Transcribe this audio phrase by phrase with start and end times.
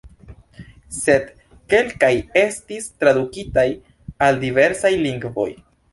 [0.99, 1.27] Sed
[1.73, 2.11] kelkaj
[2.43, 3.67] estis tradukitaj
[4.29, 5.51] al diversaj lingvoj.